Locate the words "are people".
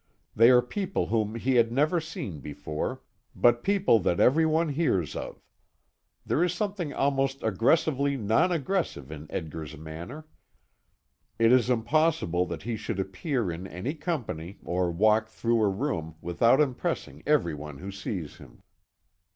0.49-1.05